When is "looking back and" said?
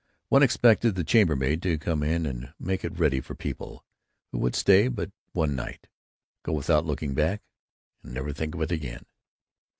6.87-8.11